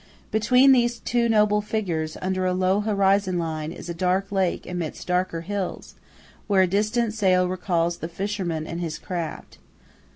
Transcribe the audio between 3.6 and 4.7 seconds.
is a dark lake